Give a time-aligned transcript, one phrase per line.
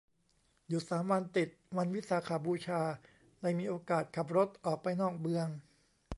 [0.67, 2.81] หยุดสามวันติดวันวิสาขบูชา
[3.41, 5.47] ได้มีโอกาสขับรถออกไปนอกเมือง